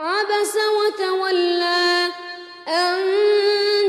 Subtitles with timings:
[0.00, 2.06] عبس وتولى
[2.68, 2.96] أن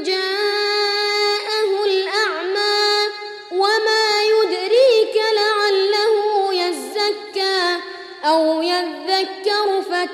[0.03, 3.09] جاءه الأعمى
[3.51, 7.77] وما يدريك لعله يزكى
[8.25, 10.09] أو يذكر فتنفعه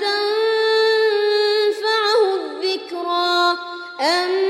[2.35, 3.57] الذكرى
[4.01, 4.44] أما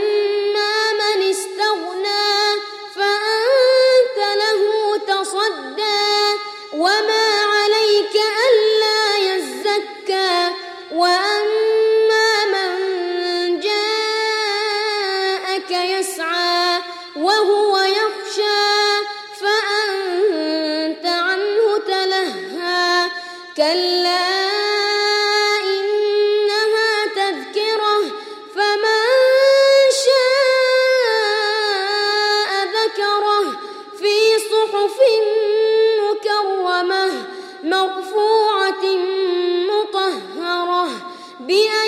[17.39, 18.66] وهو يخشى
[19.41, 23.09] فأنت عنه تلهى.
[23.57, 24.27] كلا
[25.63, 27.99] إنها تذكرة
[28.55, 29.05] فمن
[30.05, 30.26] شاء
[32.63, 33.45] ذكره.
[33.99, 34.98] في صحف
[36.04, 37.05] مكرمة
[37.63, 38.85] مرفوعة
[39.70, 40.90] مطهرة
[41.40, 41.84] بأيدي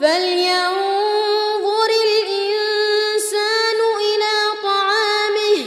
[0.00, 5.60] فلينظر الإنسان إلى طعامه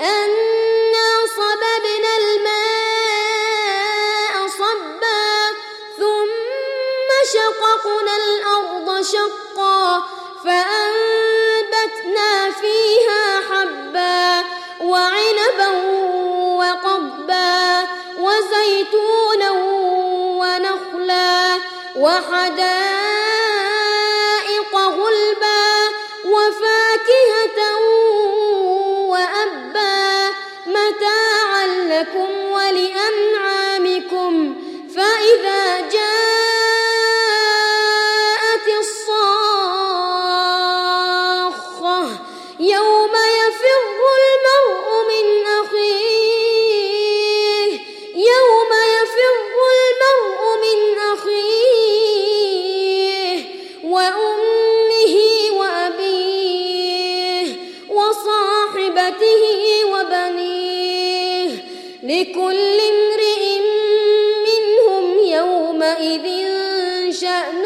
[0.00, 3.54] أنا صببنا الماء
[4.48, 5.30] صبا
[5.98, 10.02] ثم شققنا الأرض شقا
[10.44, 14.44] فأنبتنا فيها حبا
[14.80, 15.68] وعنبا
[16.56, 17.86] وقبا
[18.18, 19.50] وزيتونا
[20.40, 21.36] ونخلا
[21.96, 23.15] وحدائق
[26.96, 27.78] وفاكهة
[29.08, 30.30] وأبا
[30.66, 33.45] متاعا لكم ولأنعامكم
[59.06, 61.50] وصاحبته وبنيه
[62.02, 63.42] لكل امرئ
[64.46, 66.26] منهم يومئذ
[67.12, 67.64] شأن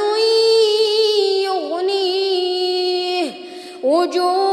[1.45, 3.31] يغنيه.
[3.83, 4.50] وجوه